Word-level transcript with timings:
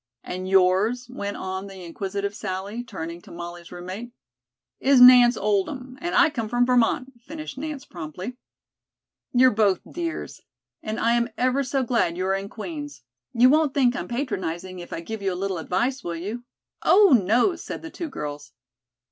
"And 0.23 0.49
yours?" 0.49 1.07
went 1.11 1.37
on 1.37 1.67
the 1.67 1.83
inquisitive 1.83 2.33
Sally, 2.33 2.83
turning 2.83 3.21
to 3.21 3.31
Molly's 3.31 3.71
roommate. 3.71 4.13
"Is 4.79 4.99
Nance 4.99 5.37
Oldham, 5.37 5.95
and 6.01 6.15
I 6.15 6.31
come 6.31 6.49
from 6.49 6.65
Vermont," 6.65 7.21
finished 7.21 7.55
Nance 7.55 7.85
promptly. 7.85 8.35
"You're 9.31 9.51
both 9.53 9.81
dears. 9.91 10.41
And 10.81 10.99
I 10.99 11.11
am 11.11 11.29
ever 11.37 11.63
so 11.63 11.83
glad 11.83 12.17
you 12.17 12.25
are 12.25 12.33
in 12.33 12.49
Queens. 12.49 13.03
You 13.31 13.51
won't 13.51 13.75
think 13.75 13.95
I'm 13.95 14.07
patronizing 14.07 14.79
if 14.79 14.91
I 14.91 15.01
give 15.01 15.21
you 15.21 15.31
a 15.33 15.35
little 15.35 15.59
advice, 15.59 16.03
will 16.03 16.15
you?" 16.15 16.45
"Oh, 16.81 17.09
no," 17.15 17.55
said 17.55 17.83
the 17.83 17.91
two 17.91 18.09
girls. 18.09 18.53